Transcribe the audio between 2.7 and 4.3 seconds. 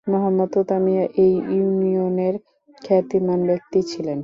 খ্যাতিমান ব্যক্তি ছিলেন।